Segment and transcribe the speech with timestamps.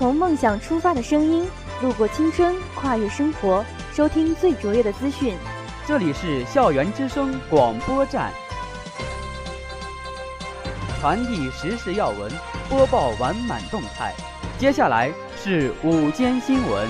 [0.00, 1.46] 从梦想出发的声音，
[1.82, 5.36] 路过青春，跨越生活，收听最卓越的资讯。
[5.86, 8.32] 这里是校园之声广播站，
[10.98, 12.32] 传递时事要闻，
[12.66, 14.14] 播报完满动态。
[14.56, 16.88] 接下来是午间新闻。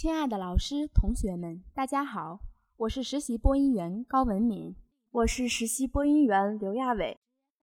[0.00, 2.40] 亲爱的老师、同学们，大家好！
[2.78, 4.74] 我是实习播音员高文敏，
[5.10, 7.18] 我是实习播音员刘亚伟。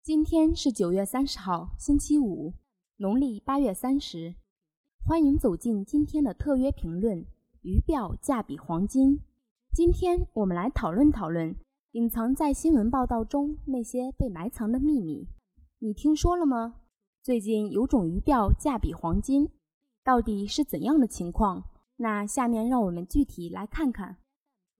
[0.02, 2.54] 今天是九月三十号，星期五，
[2.96, 4.34] 农历八月三十。
[5.06, 7.22] 欢迎走进今天的特约评论：
[7.60, 9.20] 鱼鳔价比黄金。
[9.70, 11.54] 今天我们来讨论讨论
[11.90, 15.28] 隐藏在新闻报道中那些被埋藏的秘密。
[15.80, 16.76] 你听说了吗？
[17.22, 19.50] 最近有种鱼鳔价比黄金，
[20.02, 21.64] 到底是怎样的情况？
[22.02, 24.16] 那下面让我们具体来看看。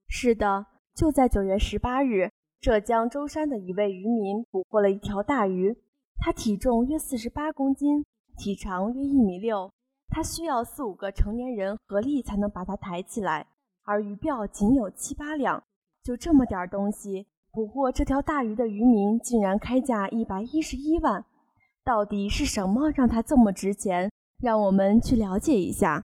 [0.09, 5.77] 是的，就在九月十八日，浙江舟山的一位渔民捕获了一条大鱼，
[6.19, 8.05] 它体重约四十八公斤，
[8.37, 9.70] 体长约一米六，
[10.09, 13.47] 他需要四五个成年人合力才能把它抬起来，
[13.84, 15.62] 而鱼鳔仅有七八两，
[16.03, 21.25] 就这么点东西，捕获这条大鱼的渔民竟然开价一百一十一万，
[21.84, 24.11] 到底是什么让它这么值钱？
[24.42, 26.03] 让我们去了解一下。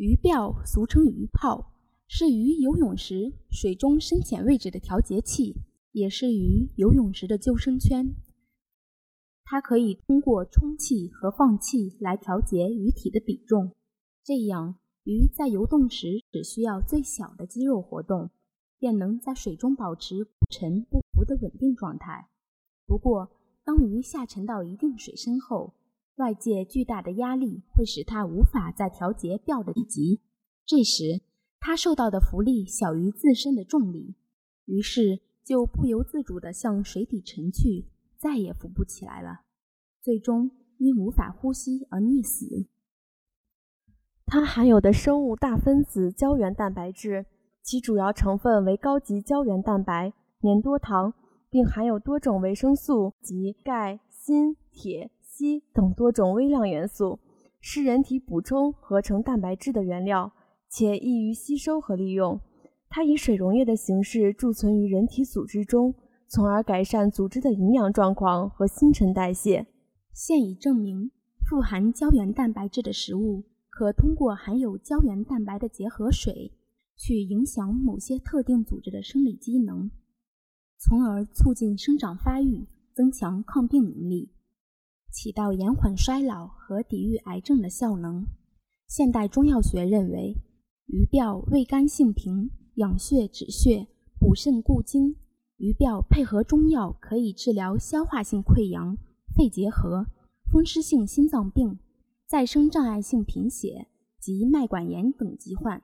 [0.00, 1.74] 鱼鳔俗称鱼泡，
[2.08, 5.56] 是鱼游泳时水中深浅位置的调节器，
[5.92, 8.14] 也是鱼游泳时的救生圈。
[9.44, 13.72] 它可以通过充气和放气来调节鱼体的比重，
[14.24, 18.30] 这样鱼在游动时只需要最小的肌肉活动，
[18.78, 22.30] 便能在水中保持不沉不浮的稳定状态。
[22.86, 23.30] 不过，
[23.62, 25.74] 当鱼下沉到一定水深后，
[26.20, 30.20] 外界巨大的压力会使它无法再调节鳔的体积，
[30.66, 31.22] 这时
[31.58, 34.14] 它受到的浮力小于自身的重力，
[34.66, 37.86] 于是就不由自主地向水底沉去，
[38.18, 39.40] 再也浮不起来了，
[40.02, 42.68] 最终因无法呼吸而溺死。
[44.26, 47.24] 它含有的生物大分子胶原蛋白质，
[47.62, 51.14] 其主要成分为高级胶原蛋白、粘多糖，
[51.48, 55.10] 并含有多种维生素及钙、锌、铁。
[55.40, 57.18] 硒等多种微量元素
[57.60, 60.32] 是人体补充合成蛋白质的原料，
[60.68, 62.38] 且易于吸收和利用。
[62.90, 65.94] 它以水溶液的形式贮存于人体组织中，
[66.28, 69.66] 从而改善组织的营养状况和新陈代谢。
[70.12, 71.10] 现已证明，
[71.48, 76.52] 富含胶原蛋白质的食物可通过含有胶原蛋白的结合水，
[76.96, 79.90] 去影响某些特定组织的生理机能，
[80.78, 84.30] 从而促进生长发育，增强抗病能力。
[85.10, 88.26] 起到延缓衰老和抵御癌症的效能。
[88.86, 90.34] 现代中药学认为，
[90.86, 93.86] 鱼鳔味甘性平，养血止血，
[94.18, 95.16] 补肾固精。
[95.58, 98.96] 鱼鳔配合中药，可以治疗消化性溃疡、
[99.36, 100.06] 肺结核、
[100.50, 101.78] 风湿性心脏病、
[102.26, 103.86] 再生障碍性贫血
[104.18, 105.82] 及脉管炎等疾患。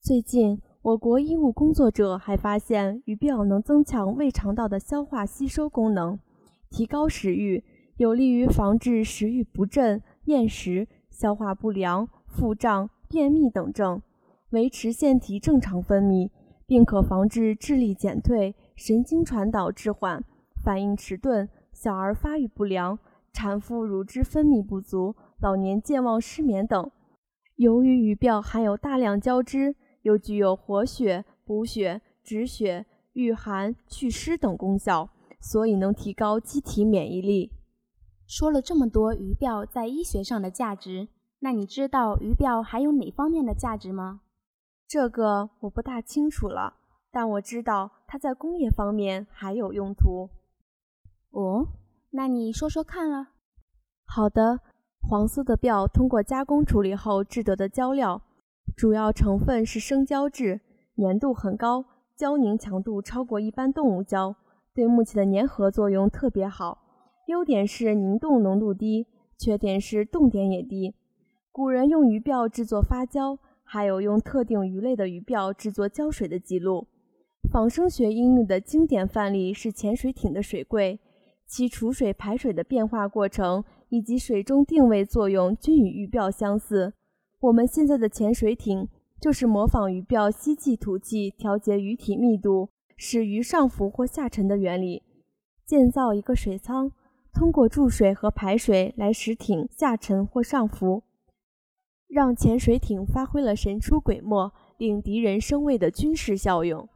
[0.00, 6.18] 最近，我国医务工作者还发现，鱼鳔能增强胃肠道的消化吸收功能，
[6.70, 7.64] 提高食欲。
[7.96, 14.02] 有利于防治食欲不振、厌食、消化不良、腹胀、便秘等症，
[14.50, 16.28] 维持腺体正常分泌，
[16.66, 20.24] 并可防治智力减退、神经传导迟缓、
[20.60, 22.98] 反应迟钝、小儿发育不良、
[23.32, 26.90] 产妇乳汁分泌不足、老年健忘、失眠等。
[27.54, 35.08] 由于鱼鳔含有大量胶质，又具有活血、补血、止血、御寒、祛湿等功效，
[35.40, 37.52] 所以能提高机体免疫力。
[38.26, 41.08] 说了这么多鱼鳔在医学上的价值，
[41.40, 44.20] 那你知道鱼鳔还有哪方面的价值吗？
[44.86, 46.74] 这个我不大清楚了，
[47.10, 50.30] 但我知道它在工业方面还有用途。
[51.30, 51.66] 哦，
[52.10, 53.32] 那你说说看啊。
[54.06, 54.60] 好的，
[55.08, 58.22] 黄色的鳔通过加工处理后制得的胶料，
[58.76, 60.60] 主要成分是生胶质，
[60.96, 61.84] 粘度很高，
[62.16, 64.36] 胶凝强度超过一般动物胶，
[64.72, 66.78] 对木器的粘合作用特别好。
[67.26, 69.06] 优点是凝冻浓度低，
[69.38, 70.94] 缺点是冻点也低。
[71.50, 76.86] 古人用鱼鳔制作发胶，还有用特定鱼类的鱼鳔制作胶水的记录。
[77.50, 81.00] 仿生学应用的经典范例是潜水艇的水柜，
[81.46, 86.92] 其储水排水的变化过程以及水中定位作用均与鱼鳔相似。
[87.40, 88.88] 我们现在的潜水艇
[89.20, 95.02] 就是模仿鱼鳔吸气吐气调节鱼体密度，使鱼上浮或下沉的原理。
[95.64, 96.92] 建造一个水舱。
[97.34, 101.02] 通过注水和排水来使艇下沉或上浮，
[102.06, 106.88] 让潜水艇发挥了神出鬼没、令敌人生畏的军事效用。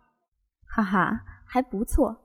[0.64, 2.18] 哈哈，还不错。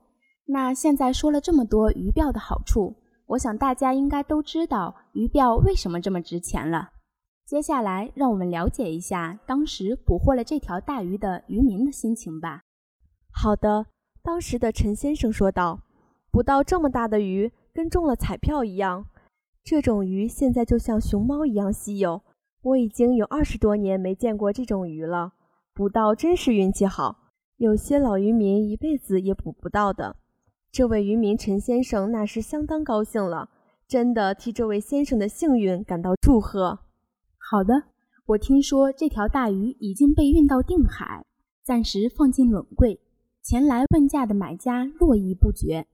[0.45, 2.95] 那现在说了这么多鱼鳔的好处，
[3.25, 6.91] 我想大家应该都知道鱼鳔为什么这么值钱了。
[7.47, 12.61] 接下来，让我们了解一下当时捕获了这条大鱼的渔民的心情吧。
[13.31, 13.87] 好的，
[14.21, 15.81] 当时的陈先生说道
[16.31, 19.07] ：“捕到这么大的鱼。”跟中了彩票一样，
[19.63, 22.21] 这种鱼现在就像熊猫一样稀有。
[22.61, 25.33] 我已经有二十多年没见过这种鱼了，
[25.73, 27.31] 捕到真是运气好。
[27.57, 30.15] 有些老渔民一辈子也捕不到的。
[30.71, 33.49] 这位渔民陈先生那是相当高兴了，
[33.87, 36.79] 真的替这位先生的幸运感到祝贺。
[37.37, 37.73] 好的，
[38.27, 41.25] 我听说这条大鱼已经被运到定海，
[41.63, 42.99] 暂时放进冷柜，
[43.41, 45.85] 前来问价的买家络绎不绝。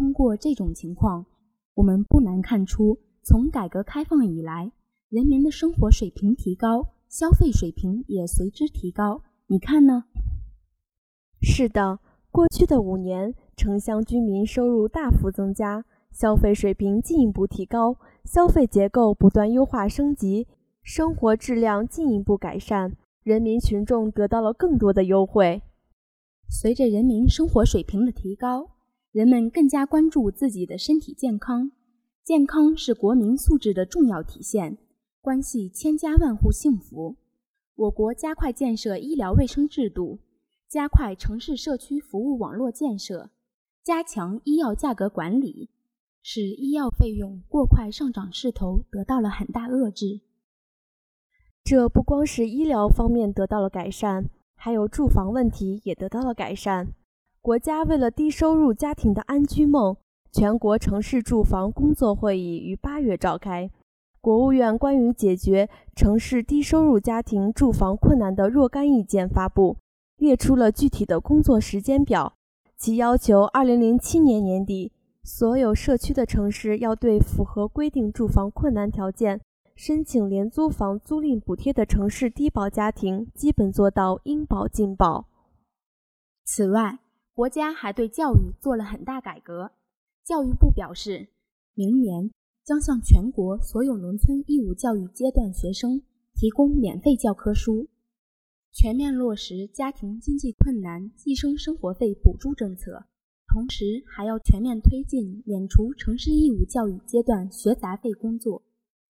[0.00, 1.26] 通过这种情况，
[1.74, 4.72] 我们不难看出，从改革开放以来，
[5.10, 9.20] 人民的生活水平提高，消费水平也随之提高。
[9.48, 10.04] 你看呢？
[11.42, 11.98] 是的，
[12.30, 20.48] 过去的五年，城乡居民收入大幅增加，消费水平进一步提高，消费结构不断优化升级，
[20.82, 25.60] 生活质量进一步改善，人民群众得到了更多的优惠。
[26.48, 28.79] 随着人民生活水平的提高。
[29.12, 31.72] 人们更加关注自己的身体健康，
[32.22, 34.78] 健康是国民素质的重要体现，
[35.20, 37.16] 关系千家万户幸福。
[37.74, 40.20] 我国加快建设医疗卫生制度，
[40.68, 43.30] 加快城市社区服务网络建设，
[43.82, 45.70] 加强医药价格管理，
[46.22, 50.20] 使医药费用过快上涨势头得到了很大遏制。
[51.64, 56.94] 这不光是医疗方面得到了改善，还有住房问题也得到了改善。
[57.42, 59.96] 国家为了低收入家庭的安居梦，
[60.30, 63.70] 全国城市住房工作会议于八月召开。
[64.20, 69.78] 国务院关于解决城市低收入家庭住房困难的若干意见发布，
[70.18, 72.34] 列出了具体的工作时间表。
[72.76, 79.40] 其要求，二零零七年年底，所有社区的城市要对符合规定住房困难条件、
[79.74, 85.24] 申请廉租房租赁补贴的城市低保家庭，基本做到应保尽保。
[86.44, 86.98] 此外，
[87.34, 89.72] 国家还对教育做了很大改革。
[90.24, 91.28] 教育部表示，
[91.74, 92.30] 明年
[92.64, 96.02] 将向全国所有农村义务教育阶段学生
[96.34, 97.88] 提供免费教科书，
[98.72, 103.06] 全面落实家庭经济困难计生生活费补助政策。
[103.48, 108.62] 同时，还要全面推进免除城市义务教育阶段学杂费工作，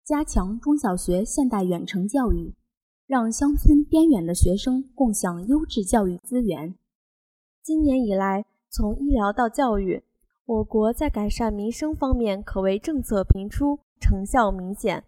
[0.06, 2.54] 加强中小学现代远程教育，
[3.08, 6.75] 让乡村边远的学生共享优质教育资源。
[7.63, 10.02] 今年以来，从医疗到教育，
[10.46, 15.04] 我国在改善民生方面可谓政策频出，成效明显。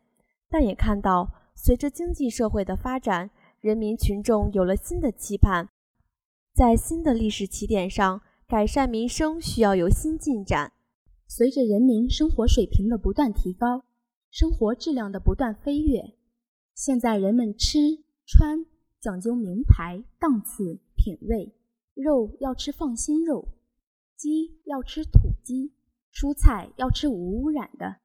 [0.50, 5.70] 但也看到，随着经济社会的发展，人民群众有了新的期盼，
[6.54, 10.74] 在新的历史起点上，改善民生需要有新进展。
[11.28, 13.84] 随着人民生活水平的不断提高，
[14.30, 16.14] 生活质量的不断飞跃，
[16.76, 17.80] 现在人们吃
[18.28, 18.64] 穿
[19.02, 21.52] 讲究名牌、档次、品味。
[21.94, 23.48] 肉要吃放心肉，
[24.16, 25.74] 鸡要吃土鸡，
[26.12, 27.98] 蔬菜要吃无污染的，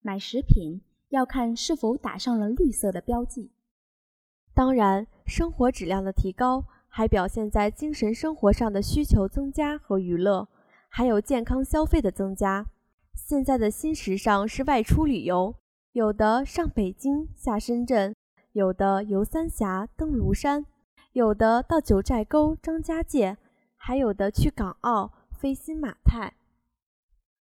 [0.00, 0.80] 买食品
[1.10, 3.50] 要看是否打上了绿色的标记。
[4.54, 10.48] 当然，生活质量的提高还表现在精神生活上的需求增加和娱乐，
[10.88, 12.66] 还有健康消费的增加。
[13.14, 15.54] 现在的新时尚是外出旅游，
[15.92, 18.16] 有的上北京下深圳，
[18.52, 20.66] 有的游三峡登庐山。
[21.12, 23.38] 有的到九寨沟、张家界，
[23.76, 26.34] 还有的去港澳、飞新马泰。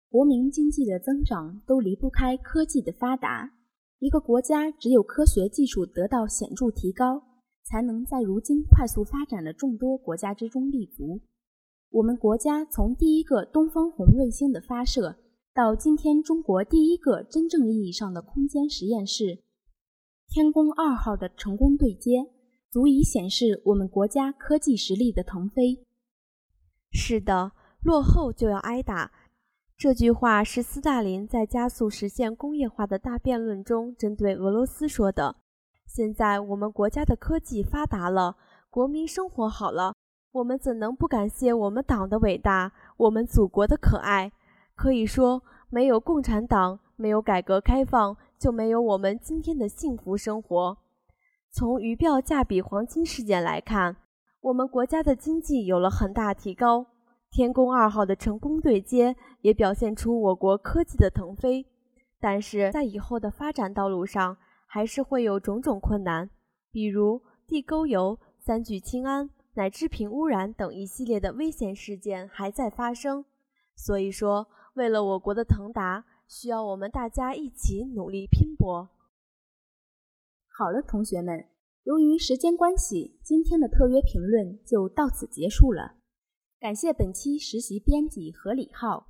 [0.07, 3.51] 国民经济的增长都离不开科技的发达。
[3.99, 7.23] 一个国家只有科学技术得到显著提高，
[7.63, 11.21] 才能在如今快速发展的众多国家之中立足。
[11.89, 15.17] 我们国家从第一个东方红卫星的发射，
[15.53, 19.43] 到今天中国第一个真正意义上的空间实验室——
[20.29, 22.27] 天宫二号的成功对接。
[22.75, 25.85] 足以显示我们国家科技实力的腾飞。
[26.91, 29.13] 是的，落后就要挨打。
[29.77, 35.37] 这句话是斯大林在加速实现工业化的大辩论中针对俄罗斯说的。
[35.87, 38.35] 现在我们国家的科技发达了，
[38.69, 39.95] 国民生活好了，
[40.33, 44.33] 我们怎能不感谢我们党的伟大，我们祖国的可爱？
[44.75, 50.77] 可以说，没有共产党，没有改革开放，就没有我们今天的幸福生活。
[51.57, 53.95] 从鱼鳔价比黄金事件来看，
[54.41, 56.85] 我们国家的经济有了很大提高。
[57.31, 61.65] 天宫二号的成功对接，也表现出我国科技的腾飞。
[62.19, 64.35] 但是在以后的发展道路上，
[64.67, 66.29] 还是会有种种困难，
[66.73, 73.23] 比如地沟油、三聚氰胺乃至品污染等一系列的危险事件还在发生。
[73.77, 78.89] 所以说，为了我国的腾达，需要我们大家一起努力拼搏。
[80.57, 81.45] 好了，同学们，
[81.83, 85.95] 由于时间关系，今天的特约评论就到此结束了。
[86.61, 89.07] 感谢本期实习编辑何李浩，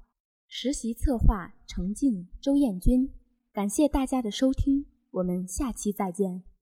[0.47, 3.11] 实习策划程静、周艳君。
[3.53, 6.54] 感谢大家的收听，我们下期再见。